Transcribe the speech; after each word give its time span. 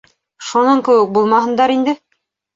Шуның 0.47 0.81
кеүек 0.87 1.13
булмаһындар 1.19 1.75
инде. 1.77 1.97